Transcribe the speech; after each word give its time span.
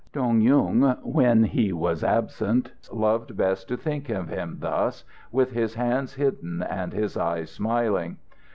Dong 0.13 0.41
Yung, 0.41 0.81
when 1.03 1.43
he 1.43 1.71
was 1.71 2.03
absent, 2.03 2.71
loved 2.91 3.37
best 3.37 3.67
to 3.67 3.77
think 3.77 4.09
of 4.09 4.29
him 4.29 4.55
thus, 4.59 5.03
with 5.31 5.51
his 5.51 5.75
hands 5.75 6.15
hidden 6.15 6.63
and 6.63 6.91
his 6.91 7.15
eyes 7.17 7.51
smiling. 7.51 8.17